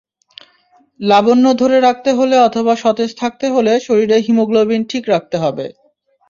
[0.99, 5.65] লাবণ্য ধরে রাখতে হলে অথবা সতেজ থাকতে হলে শরীরে হিমোগ্লোবিন ঠিক রাখতে হবে।